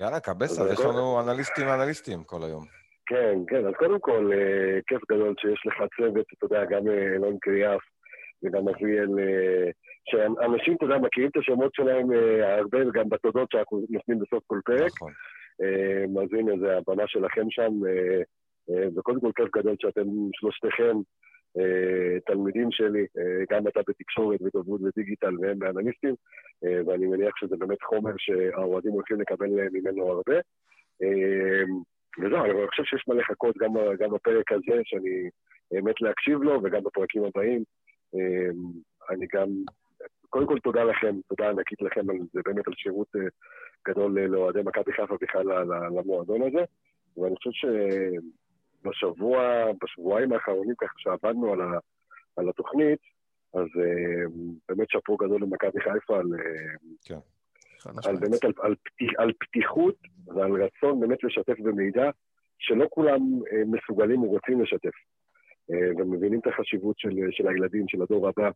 [0.00, 2.64] יאללה, קבס, אז יש לנו אנליסטים ואנליסטים כל היום.
[3.06, 7.14] כן, כן, אז קודם כל, אה, כיף גדול שיש לך צוות, אתה יודע, גם אה,
[7.14, 7.80] אלון קריאף
[8.42, 9.70] וגם אביאל, אה,
[10.10, 14.60] שאנשים, אתה יודע, מכירים את השמות שלהם אה, הרבה, וגם בתודות שאנחנו נותנים בסוף כל
[14.64, 14.92] פרק.
[14.96, 15.12] נכון.
[15.62, 20.96] אה, אז הנה, זה הבמה שלכם שם, אה, וקודם כל כיף גדול שאתם שלושתכם
[22.26, 23.06] תלמידים שלי,
[23.50, 26.14] גם אתה בתקשורת ותרבות ודיגיטל והם באנליסטים,
[26.62, 30.34] ואני מניח שזה באמת חומר שהאוהדים הולכים לקבל ממנו הרבה.
[32.20, 35.30] וזהו, אני חושב שיש מה לחכות גם, גם בפרק הזה, שאני
[35.82, 37.64] מת להקשיב לו, וגם בפרקים הבאים.
[39.10, 39.48] אני גם,
[40.30, 43.20] קודם כל תודה לכם, תודה ענקית לכם על זה, באמת על שירות אה,
[43.88, 46.64] גדול אה, לאוהדי מכבי חיפה בכלל ל- ל- למועדון הזה.
[47.16, 47.68] ואני חושב
[48.82, 51.78] שבשבוע, בשבועיים האחרונים ככה שעבדנו על, ה,
[52.36, 52.98] על התוכנית,
[53.54, 54.24] אז אה,
[54.68, 56.26] באמת שאפו גדול למכבי חיפה על,
[57.78, 58.16] חד על.
[58.16, 62.10] באמת על, על, פתיח, על פתיחות ועל רצון באמת לשתף במידע
[62.58, 63.20] שלא כולם
[63.66, 64.96] מסוגלים ורוצים לשתף.
[65.98, 68.50] ומבינים את החשיבות של, של הילדים, של הדור הבא,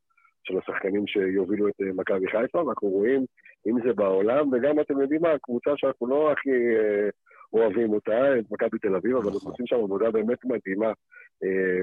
[0.44, 3.24] של השחקנים שיובילו את אה, מכבי חיפה, ואנחנו רואים,
[3.66, 7.08] אם זה בעולם, וגם אתם יודעים מה, קבוצה שאנחנו לא הכי אה,
[7.52, 9.52] אוהבים אותה, את מכבי תל אביב, אבל הם נכון.
[9.52, 10.92] עושים שם עבודה באמת מדהימה
[11.44, 11.80] אה,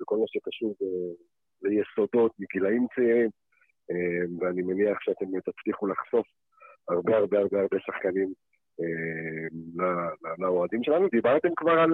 [0.00, 0.74] בכל מה שקשור
[1.62, 3.30] ליסודות מגילאים צעירים,
[4.40, 6.26] ואני מניח שאתם תצליחו לחשוף
[6.88, 8.32] הרבה הרבה הרבה הרבה שחקנים
[10.38, 11.08] לאוהדים שלנו.
[11.08, 11.92] דיברתם כבר על,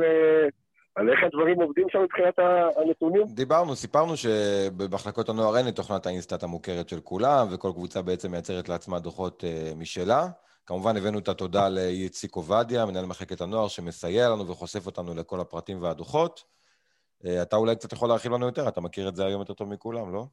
[0.98, 2.38] על איך הדברים עובדים שם מבחינת
[2.76, 3.22] הנתונים?
[3.26, 8.68] דיברנו, סיפרנו שבמחלקות הנוער אין את תוכנת האינסטאט המוכרת של כולם, וכל קבוצה בעצם מייצרת
[8.68, 10.22] לעצמה דוחות אה, משלה.
[10.66, 15.82] כמובן הבאנו את התודה לאיציק עובדיה, מנהל מחלקת הנוער, שמסייע לנו וחושף אותנו לכל הפרטים
[15.82, 16.44] והדוחות.
[17.26, 19.68] אה, אתה אולי קצת יכול להרחיב לנו יותר, אתה מכיר את זה היום יותר טוב
[19.68, 20.24] מכולם, לא?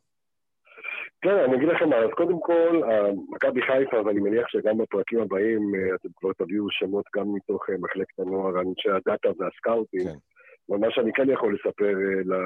[1.22, 2.82] כן, אני אגיד לכם מה, אז קודם כל,
[3.30, 8.20] מכבי חיפה, ואני מניח שגם בפרקים הבאים אה, אתם כבר תביאו שמות גם מתוך מחלקת
[8.20, 10.04] הנוער, אנשי הדאטה והסקאוטים.
[10.04, 10.35] כן.
[10.70, 12.38] אבל מה שאני כן יכול לספר, אה,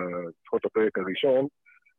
[0.44, 1.48] לפחות הפרק הראשון,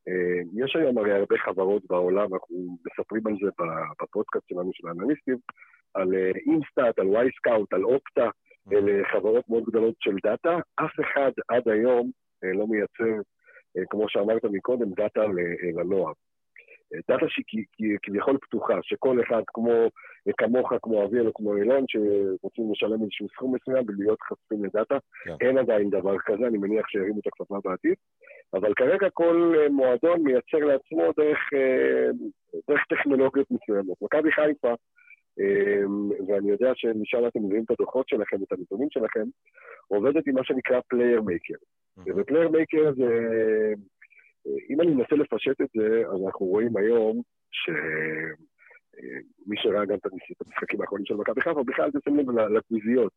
[0.08, 3.50] אה, יש היום הרי הרבה חברות בעולם, אנחנו מספרים על זה
[4.02, 5.36] בפודקאסט שלנו של האנליסטים,
[5.94, 8.28] על אה, InStat, על Wyscout, על Opta,
[8.72, 10.58] אלה חברות מאוד גדולות של דאטה.
[10.76, 12.10] אף אחד עד היום
[12.42, 13.20] לא מייצר,
[13.90, 15.20] כמו שאמרת מקודם, דאטה
[15.76, 16.12] לנוער.
[17.08, 19.88] דאטה שהיא כביכול פתוחה, שכל אחד כמו,
[20.38, 25.34] כמוך, כמו אביאל או כמו אילון, שרוצים לשלם איזשהו סכום מסוים ולהיות חשופים לדאטה, כן.
[25.40, 27.94] אין עדיין דבר כזה, אני מניח שירימו את הכפפה בעתיד,
[28.54, 32.10] אבל כרגע כל אה, מועדון מייצר לעצמו דרך, אה,
[32.68, 33.96] דרך טכנולוגיות מסוימות.
[34.02, 34.74] מכבי חיפה,
[35.40, 35.82] אה,
[36.28, 39.24] ואני יודע שמשם אתם מביאים את הדוחות שלכם, את הנתונים שלכם,
[39.88, 41.54] עובדת עם מה שנקרא Playermaker.
[42.16, 43.08] ו Playermaker זה...
[44.70, 48.36] אם אני מנסה לפשט את זה, אז אנחנו רואים היום שמי
[49.56, 53.12] שראה גם את המש- את המשחקים האחרונים של מכבי חיפה, בכלל תשים לב ל- לגוזיות.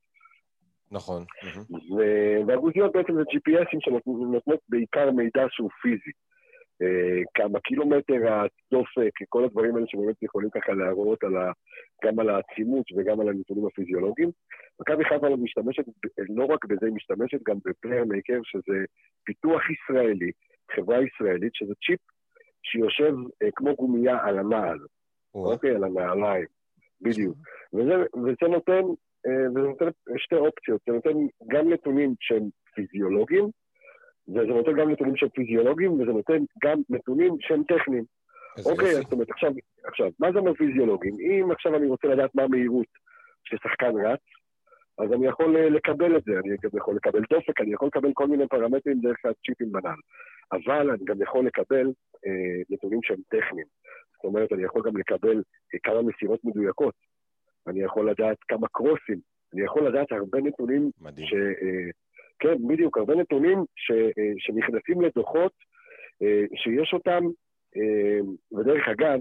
[1.43, 1.65] נכון.
[1.97, 6.11] ו- והגוזיות בעצם זה GPSים שנותנות בעיקר מידע שהוא פיזי.
[7.33, 11.51] כמה קילומטר, הדופק, כל הדברים האלה שבאמת יכולים ככה להראות על ה,
[12.05, 14.29] גם על העצימות וגם על הנתונים הפיזיולוגיים.
[14.81, 18.77] מכבי חיפה משתמשת, ב- לא רק בזה, היא משתמשת גם ב Playermaker, שזה
[19.23, 20.31] פיתוח ישראלי,
[20.75, 21.99] חברה ישראלית, שזה צ'יפ
[22.63, 24.79] שיושב אה, כמו גומייה על הנעל,
[25.35, 25.75] או, אוקיי?
[25.75, 26.45] על הנעליים,
[27.01, 27.37] בדיוק.
[27.73, 28.81] וזה, וזה נותן,
[29.25, 29.85] אה, וזה נותן
[30.17, 31.13] שתי אופציות, זה נותן
[31.47, 33.49] גם נתונים שהם פיזיולוגיים,
[34.27, 38.03] וזה נותן גם נתונים שהם פיזיולוגיים, וזה נותן גם נתונים שהם טכניים.
[38.65, 39.03] אוקיי, יופי.
[39.03, 39.51] זאת אומרת, עכשיו,
[39.83, 41.13] עכשיו, מה זה אומר פיזיולוגיים?
[41.19, 42.87] אם עכשיו אני רוצה לדעת מה המהירות
[43.43, 44.19] ששחקן רץ,
[44.97, 48.09] אז אני יכול אה, לקבל את זה, אני גם יכול לקבל דופק, אני יכול לקבל
[48.13, 49.95] כל מיני פרמטרים דרך הצ'יפים בנעל.
[50.51, 51.87] אבל אני גם יכול לקבל
[52.25, 53.67] אה, נתונים שהם טכניים.
[54.15, 55.37] זאת אומרת, אני יכול גם לקבל
[55.73, 56.95] אה, כמה מסירות מדויקות.
[57.67, 59.19] אני יכול לדעת כמה קרוסים.
[59.53, 61.27] אני יכול לדעת הרבה נתונים מדהים.
[61.27, 61.33] ש...
[61.33, 61.89] אה,
[62.39, 65.51] כן, בדיוק, הרבה נתונים ש, אה, שנכנסים לדוחות
[66.21, 67.23] אה, שיש אותם,
[67.77, 68.19] אה,
[68.59, 69.19] ודרך אגב,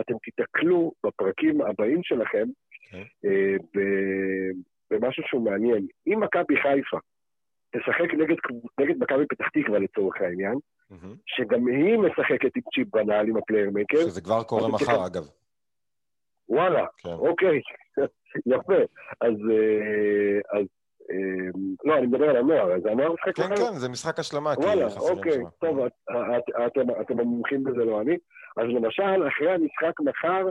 [0.00, 2.44] אתם תיתקלו בפרקים הבאים שלכם
[2.90, 3.02] כן.
[3.24, 4.50] אה, ב-
[4.90, 5.86] במשהו שהוא מעניין.
[6.06, 6.96] אם מכבי חיפה
[7.76, 8.36] תשחק נגד,
[8.80, 10.54] נגד מכבי פתח תקווה לצורך העניין,
[10.90, 11.14] מהמם.
[11.26, 15.22] שגם היא משחקת עם צ'יפ בנעל עם ה Playermaker, שזה כבר קורה מחר, תכף- אגב.
[16.48, 17.08] וואלה, כן.
[17.08, 17.60] אוקיי,
[18.54, 18.74] יפה.
[19.20, 19.34] אז,
[20.52, 20.64] אז
[21.84, 23.56] לא, אני מדבר על הנוער, אז הנוער משחק כן, מחר?
[23.56, 25.38] כן, זה משחק השלמה, כי וואלה, אוקיי.
[25.60, 28.16] טוב, את- אתם- המומחים בזה, לא אני.
[28.56, 30.46] אז למשל, אחרי המשחק מחר,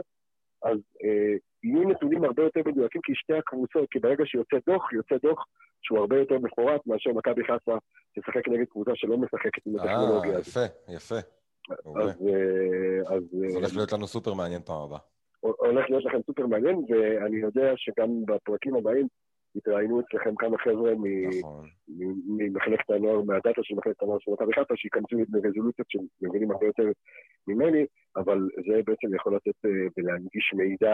[0.62, 5.14] אז אה, יהיו נתונים הרבה יותר מדויקים, כי שתי הקבוצות, כי ברגע שיוצא דוח, יוצא
[5.22, 5.44] דוח
[5.82, 7.76] שהוא הרבה יותר מפורט מאשר מכבי חיפה
[8.18, 10.48] תשחק נגד קבוצה שלא משחקת עם הטכנולוגיה אה, הזאת.
[10.48, 11.14] יפה, יפה.
[11.84, 12.04] מעולה.
[12.04, 14.98] אז, אה, זה אה, הולך להיות לנו סופר מעניין פעם הבאה.
[15.40, 19.06] הולך להיות לכם סופר מעניין, ואני יודע שגם בפרקים הבאים
[19.54, 20.92] יתראיינו אצלכם כמה חבר'ה
[21.38, 21.68] נכון.
[22.26, 26.82] ממחלקת הנוער, מהדאטה של מחלקת הנוער של מכבי חיפה, שייכנסו לרזולוציות שמבינים הרבה יותר
[27.48, 27.86] ממני,
[28.16, 30.92] אבל זה בעצם יכול לתת אה, ולהנגיש מידע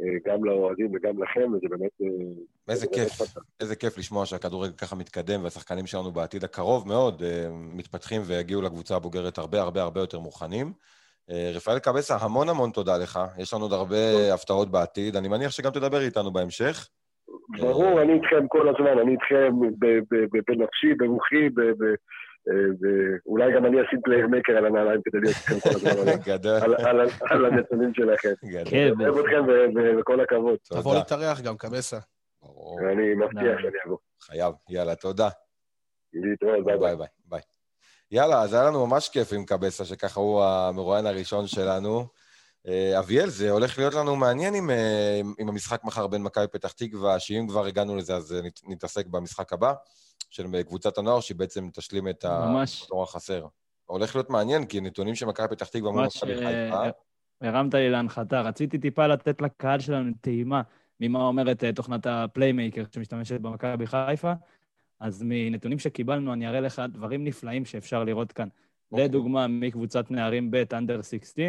[0.00, 1.90] אה, גם לאוהדים וגם לכם, וזה באמת...
[2.02, 3.12] אה, איזה כיף.
[3.60, 9.38] איזה כיף לשמוע שהכדורגל ככה מתקדם והשחקנים שלנו בעתיד הקרוב מאוד מתפתחים ויגיעו לקבוצה הבוגרת
[9.38, 10.72] הרבה הרבה הרבה יותר מוכנים.
[11.54, 13.18] רפאל קבסה, המון המון תודה לך.
[13.38, 15.16] יש לנו עוד הרבה הפתעות בעתיד.
[15.16, 16.88] אני מניח שגם תדבר איתנו בהמשך.
[17.60, 21.94] ברור, אני איתכם כל הזמן, אני איתכם ב- ב- ב- בנפשי, ברוחי, ב- ב-
[22.48, 26.52] אה, ואולי גם אני אשים Playermaker על הנעליים כדי להיות איתכם כל הזמן על- גדול,
[26.62, 28.28] על- על- על הנתונים שלכם.
[28.44, 28.64] גדול.
[28.70, 29.42] כן, אוהב אתכם
[30.00, 30.56] וכל הכבוד.
[30.70, 30.94] תבוא.
[30.94, 31.98] להתארח גם, קבסה.
[32.42, 33.60] ברור, אני מבטיח.
[33.62, 33.96] שאני אבוא.
[34.22, 34.52] חייב.
[34.68, 35.28] יאללה, תודה.
[36.14, 36.64] להתראות.
[36.64, 37.06] ביי ביי.
[37.26, 37.40] ביי.
[38.10, 42.04] יאללה, אז היה לנו ממש כיף עם קבסה, שככה הוא המרואיין הראשון שלנו.
[42.66, 46.46] אה, אביאל, זה הולך להיות לנו מעניין עם, אה, עם- עם המשחק מחר בין מכבי
[46.52, 49.72] פתח תקווה, שאם כבר הגענו לזה, אז אה, נת- נתעסק במשחק הבא,
[50.30, 52.24] של קבוצת הנוער, שהיא בעצם תשלים את.
[52.84, 53.46] התור החסר.
[53.86, 56.90] הולך להיות מעניין, כי נתונים של מכבי פתח תקווה מול מכבי אה, חיפה.
[57.40, 58.40] הרמת לי להנחתה.
[58.40, 60.62] רציתי טיפה לתת לקהל שלנו טעימה
[61.00, 64.32] ממה אומרת אה, תוכנת ה Playermaker שמשתמשת במכבי חיפה.
[65.00, 68.48] אז מנתונים שקיבלנו, אני אראה לך דברים נפלאים שאפשר לראות כאן.
[68.92, 69.04] אוקיי.
[69.04, 71.44] לדוגמה, מקבוצת נערים ב', under 16,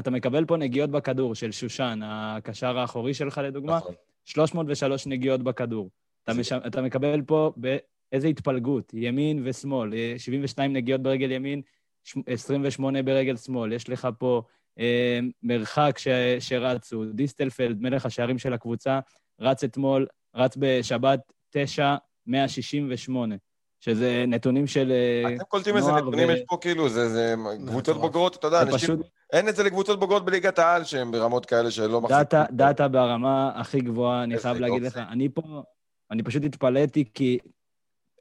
[0.00, 3.94] אתה מקבל פה נגיעות בכדור של שושן, הקשר האחורי שלך לדוגמה, נכון.
[4.24, 5.90] 303 נגיעות בכדור.
[6.24, 6.52] אתה, מש...
[6.52, 11.62] אתה מקבל פה באיזה התפלגות, ימין ושמאל, אה, 72 נגיעות ברגל ימין,
[12.04, 13.72] ש- 28 ברגל שמאל.
[13.72, 14.42] יש לך פה
[14.78, 16.08] אה, מרחק ש...
[16.38, 19.00] שרצו, דיסטלפלד, מלך השערים של הקבוצה,
[19.40, 21.94] רץ אתמול, רץ בשבת 9,
[22.26, 23.34] 168,
[23.80, 24.92] שזה נתונים של...
[24.92, 27.34] אה, אתם קולטים איזה נוער נתונים ו- יש פה, כאילו, זה זה
[27.66, 27.96] קבוצות.
[27.96, 28.78] בוגרות, אתה יודע, אנשים...
[28.78, 29.00] פשוט
[29.34, 32.22] אין את זה לקבוצות בוגרות בליגת העל, שהן ברמות כאלה שלא מחזיקים.
[32.22, 34.96] דאטה, דאטה ברמה הכי גבוהה, אני חייב להגיד לך.
[34.96, 35.62] אני פה,
[36.10, 37.38] אני פשוט התפלאתי, כי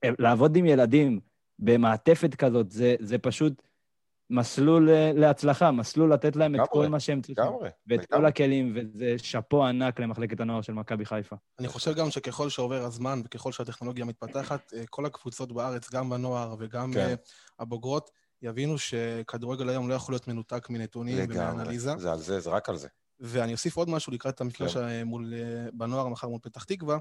[0.03, 1.19] אה, לעבוד עם ילדים
[1.59, 3.61] במעטפת כזאת, זה, זה פשוט
[4.29, 7.45] מסלול אה, להצלחה, מסלול לתת להם את כל מה שהם צריכים.
[7.45, 7.69] לגמרי.
[7.87, 8.25] ואת כל.
[8.25, 11.35] הכלים, וזה שאפו ענק למחלקת הנוער של מכבי חיפה.
[11.59, 16.55] אני חושב גם שככל שעובר הזמן וככל שהטכנולוגיה מתפתחת, אה, כל הקבוצות בארץ, גם בנוער
[16.59, 17.15] וגם כן.
[17.59, 18.09] הבוגרות,
[18.43, 21.17] יבינו שכדורגל היום לא יכול להיות מנותק מנתונים.
[21.29, 21.93] ומאנליזה.
[21.97, 22.87] זה על זה, זה רק על זה.
[23.19, 24.83] ואני אוסיף עוד משהו לקראת המפגש כן.
[24.83, 26.97] אה, מול, אה, בנוער מחר מול פתח תקווה.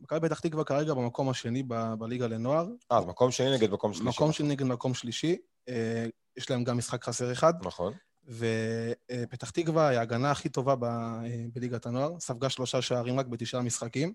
[0.00, 3.92] מכבי פתח תקווה כרגע במקום השני ב- בליגה לנוער, אה, אז מקום שני נגד מקום
[3.92, 4.08] שלישי.
[4.08, 5.36] מקום שני נגד מקום שלישי.
[5.68, 7.92] אה, יש להם גם משחק חסר אחד, נכון.
[8.26, 11.20] ופתח תקווה היא ההגנה הכי טובה ב- אה,
[11.54, 14.12] בליגת הנוער, ספגה שלושה שערים רק בתשעה משחקים,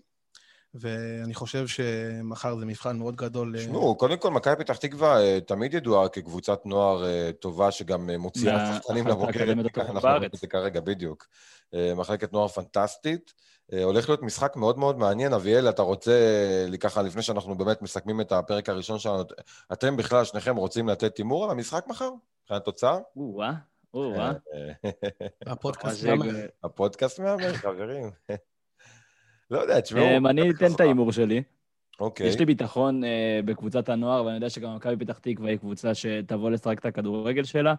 [0.74, 3.54] ואני חושב שמחר זה מבחן מאוד גדול.
[3.56, 8.10] אה, תשמעו, קודם כל, מכבי פתח תקווה אה, תמיד ידועה כקבוצת נוער אה, טובה, שגם
[8.10, 9.56] אה, מוציאה מה- שחקנים לבוגרת.
[9.78, 10.24] אנחנו רואים.
[10.24, 11.26] את זה כרגע, בדיוק.
[11.74, 13.34] אה, מחלקת נוער פנטסטית.
[13.72, 15.32] אה, הולך להיות משחק מאוד מאוד מעניין.
[15.32, 16.12] אביאל, אתה רוצה,
[16.70, 19.22] אה, ככה, לפני שאנחנו באמת מסכמים את הפרק הראשון שלנו,
[19.72, 22.10] אתם בכלל, שניכם רוצים לתת הימור על המשחק מחר?
[22.42, 22.98] מבחינת תוצאה?
[23.16, 23.52] או-אה,
[23.94, 24.32] או-אה.
[24.54, 24.90] אה,
[25.52, 26.04] הפודקאסט.
[26.06, 26.14] אה,
[26.64, 28.10] הפודקאסט מהמר, חברים.
[29.54, 30.04] לא יודע, תשמעו.
[30.16, 31.42] אמ, אני אתן את ההימור שלי.
[32.00, 32.26] אוקיי.
[32.26, 36.50] יש לי ביטחון אה, בקבוצת הנוער, ואני יודע שגם מכבי פתח תקווה היא קבוצה שתבוא
[36.50, 37.74] לשחק את הכדורגל שלה.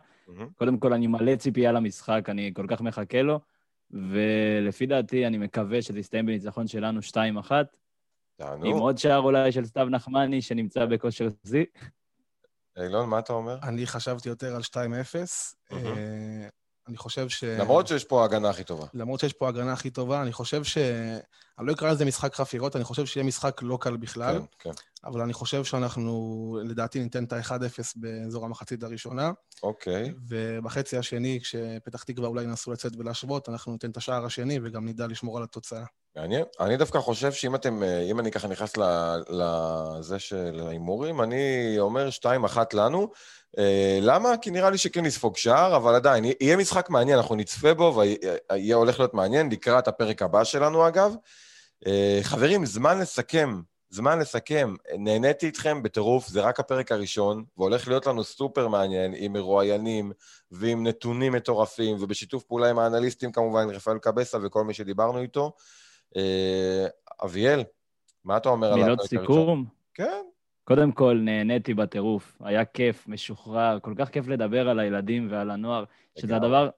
[0.56, 3.40] קודם כל, אני מלא ציפייה למשחק, אני כל כך מחכה לו,
[3.92, 7.36] ולפי דעתי, אני מקווה שזה יסתיים בניצחון שלנו 2-1, עם
[8.36, 8.80] תענו.
[8.80, 11.66] עוד שער אולי של סתיו נחמני, שנמצא בכושר שיא.
[12.78, 13.58] אילון, מה אתה אומר?
[13.64, 15.76] אני חשבתי יותר על 2-0.
[16.88, 17.44] אני חושב ש...
[17.44, 18.86] למרות שיש פה ההגנה הכי טובה.
[18.94, 20.78] למרות שיש פה הגנה הכי טובה, אני חושב ש...
[21.60, 24.72] אני לא אקרא לזה משחק חפירות, אני חושב שיהיה משחק לא קל בכלל, כן, כן.
[25.04, 29.32] אבל אני חושב שאנחנו, לדעתי, ניתן את ה-1-0 באזור המחצית הראשונה,
[29.64, 30.14] אוקיי.
[30.28, 35.08] ובחצי השני, כשפתח תקווה אולי ינסו לצאת ולהשוות, אנחנו ניתן את השער השני וגם נדע
[35.08, 35.86] לשמור על התוצאה.
[36.16, 36.44] מעניין.
[36.60, 38.74] אני דווקא חושב שאם אתם, אה, אם אני ככה נכנס
[39.30, 43.12] לזה של ההימורים, אני אומר 2-1 לנו.
[43.58, 44.38] אה, למה?
[44.38, 48.76] כי נראה לי שכן נספוג שער, אבל עדיין, יהיה משחק מעניין, אנחנו נצפה בו, ויהיה
[48.76, 51.16] הולך להיות מעניין לקראת הפרק הבא שלנו, אגב.
[51.88, 54.76] אה, חברים, זמן לסכם, זמן לסכם.
[54.98, 60.12] נהניתי איתכם בטירוף, זה רק הפרק הראשון, והולך להיות לנו סופר מעניין, עם מרואיינים
[60.52, 65.52] ועם נתונים מטורפים, ובשיתוף פעולה עם האנליסטים כמובן, רפאל קבסה וכל מי שדיברנו איתו.
[66.16, 66.88] אה,
[67.24, 67.64] אביאל,
[68.24, 69.36] מה אתה אומר על מילות הפרק הראשון?
[69.36, 69.66] סיכום.
[69.94, 70.22] כן,
[70.64, 72.38] קודם כל, נהניתי בטירוף.
[72.40, 75.84] היה כיף, משוחרר, כל כך כיף לדבר על הילדים ועל הנוער,
[76.20, 76.36] שזה.
[76.36, 76.70] הדבר...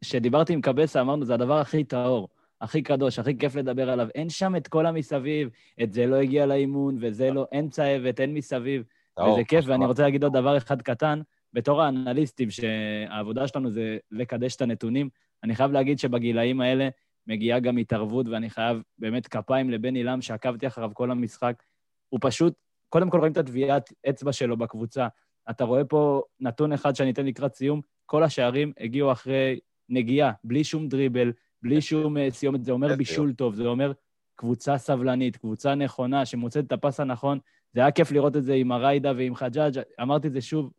[0.00, 2.28] כשדיברתי עם קבסה, אמרנו, זה הדבר הכי טהור,
[2.60, 4.08] הכי קדוש, הכי כיף לדבר עליו.
[4.14, 5.48] אין שם את כל המסביב,
[5.82, 8.82] את זה לא הגיע לאימון, וזה לא, אין צהבת, אין מסביב.
[9.14, 9.86] טהור, וזה כיף, ואני.
[9.86, 11.20] רוצה להגיד עוד דבר אחד קטן.
[11.52, 15.08] בתור האנליסטים, שהעבודה שלנו זה לקדש את הנתונים,
[15.44, 16.88] אני חייב להגיד שבגילאים האלה
[17.26, 21.62] מגיעה גם התערבות, ואני חייב באמת כפיים לבן עילם, שעקבתי אחריו כל המשחק.
[22.08, 22.54] הוא פשוט,
[22.88, 25.08] קודם כל רואים את הטביעת אצבע שלו בקבוצה.
[25.50, 29.58] אתה רואה פה נתון אחד שאני אתן לקראת סיום, כל השערים הגיעו אחרי
[29.88, 31.32] נגיעה, בלי שום דריבל,
[31.62, 32.64] בלי שום אה, סיומת.
[32.64, 33.92] זה אומר בישול טוב, זה אומר
[34.36, 37.38] קבוצה סבלנית, קבוצה נכונה, שמוצאת את הפס הנכון.
[37.72, 40.72] זה היה כיף לראות את זה עם הריידה ועם חג'אג', אמרתי את זה שוב,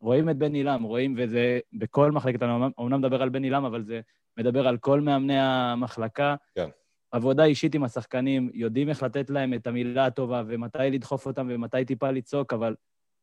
[0.00, 3.64] ורואים את בן עילם, רואים, וזה בכל מחלקת, אני אומנם- אומנם מדבר על בן עילם,
[3.64, 4.00] אבל זה
[4.36, 6.34] מדבר על כל מאמני המחלקה.
[6.54, 6.68] כן.
[7.10, 11.84] עבודה אישית עם השחקנים, יודעים איך לתת להם את המילה הטובה ומתי לדחוף אותם ומתי
[11.84, 12.74] טיפה לצעוק, אבל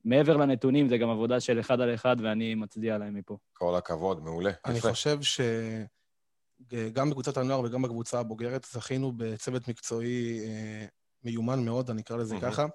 [0.06, 3.38] מעבר לנתונים זה גם עבודה של אחד על אחד, ואני מצדיע להם מפה.
[3.54, 4.52] כל הכבוד, מעולה.
[4.65, 4.89] אני יפה.
[4.89, 5.19] חושב
[6.71, 10.86] שגם בקבוצת הנוער וגם בקבוצה הבוגרת זכינו בצוות מקצועי אה,
[11.24, 12.52] מיומן מאוד, אני אקרא לזה מהמם.
[12.52, 12.65] ככה,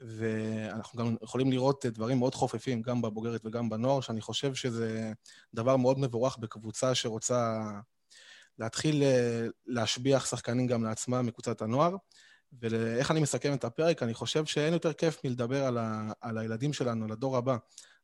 [0.00, 5.12] ואנחנו גם יכולים לראות דברים מאוד חופפים, גם בבוגרת וגם בנוער, שאני חושב שזה
[5.54, 7.60] דבר מאוד מבורך בקבוצה שרוצה
[8.58, 11.96] להתחיל אה, להשביח שחקנים גם לעצמם מקבוצת הנוער.
[12.52, 16.72] ואיך אני מסכם את הפרק, אני חושב שאין יותר כיף מלדבר על, ה, על הילדים
[16.72, 17.56] שלנו, על הדור הבא,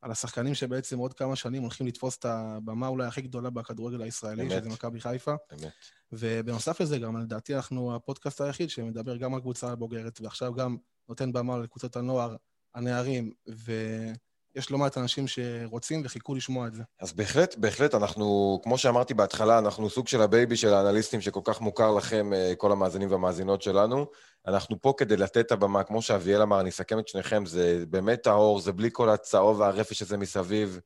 [0.03, 4.43] על השחקנים שבעצם עוד כמה שנים הולכים לתפוס את הבמה אולי הכי גדולה בכדורגל הישראלי,
[4.43, 4.51] אמת.
[4.51, 5.35] שזה מכבי חיפה.
[5.53, 5.73] אמת.
[6.13, 10.77] ובנוסף לזה, גם לדעתי אנחנו הפודקאסט היחיד שמדבר גם על קבוצה הבוגרת, ועכשיו גם
[11.09, 12.37] נותן במה לקבוצות הנוער,
[12.75, 16.83] הנערים, ויש לא מעט אנשים שרוצים וחיכו לשמוע את זה.
[17.01, 21.61] אז בהחלט, בהחלט, אנחנו, כמו שאמרתי בהתחלה, אנחנו סוג של הבייבי של האנליסטים שכל כך
[21.61, 24.07] מוכר לכם, אה, כל המאזינים והמאזינות שלנו.
[24.47, 28.23] אנחנו פה כדי לתת את הבמה, כמו שאביאל אמר, אני אסכם את שניכם, זה באמת
[28.23, 30.81] טהור, זה בלי כל הצהוב והרפש הזה מסביב.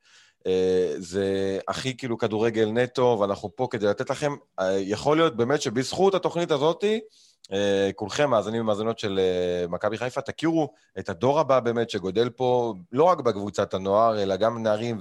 [0.47, 5.63] אה, זה הכי כאילו כדורגל נטו, ואנחנו פה כדי לתת לכם, אה, יכול להיות באמת
[5.63, 7.01] שבזכות התוכנית הזאתי,
[7.53, 9.21] אה, כולכם, מאזינים ומאזינות של
[9.69, 14.63] מכבי חיפה, תכירו את הדור הבא באמת שגודל פה, לא רק בקבוצת הנוער, אלא גם
[14.63, 14.99] נערים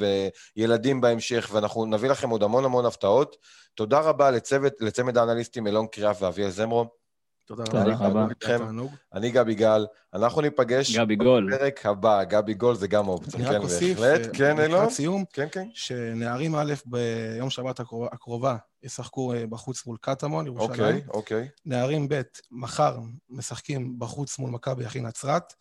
[0.57, 3.37] וילדים בהמשך, ואנחנו נביא לכם עוד המון המון הפתעות.
[3.75, 6.98] תודה רבה לצוות, לצמד האנליסטים אלון קריאף ואביאל זמרו.
[7.49, 7.63] תודה
[7.99, 8.27] רבה.
[9.13, 10.97] אני גבי גל, אנחנו ניפגש.
[10.97, 12.23] בפרק הבא.
[12.23, 14.29] גבי גול זה גם אופציה, אני כן, רק אוסיף, בהחלט.
[14.33, 14.77] כן, אילון?
[14.79, 15.67] לקראת סיום, כן, כן.
[15.73, 20.71] שנערים א' ביום שבת הקרוב- הקרובה ישחקו אה, בחוץ מול קטמון, ירושלים.
[20.71, 21.47] אוקיי, אוקיי.
[21.65, 22.97] נערים ב' מחר
[23.29, 25.53] משחקים בחוץ מול מכבי אחי נצרת,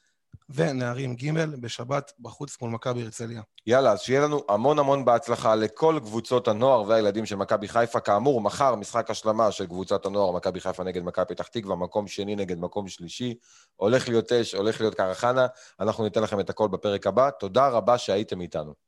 [0.50, 3.42] ונערים ג' בשבת בחוץ מול מכבי הרצליה.
[3.66, 8.00] יאללה, אז שיהיה לנו המון המון בהצלחה לכל קבוצות הנוער והילדים של מכבי חיפה.
[8.00, 12.36] כאמור, מחר משחק השלמה של קבוצת הנוער, מכבי חיפה נגד מכבי פתח תקווה, מקום שני
[12.36, 13.34] נגד מקום שלישי.
[13.76, 15.46] הולך להיות אש, הולך להיות קרחנה.
[15.80, 17.30] אנחנו ניתן לכם את הכל בפרק הבא.
[17.30, 18.87] תודה רבה שהייתם איתנו.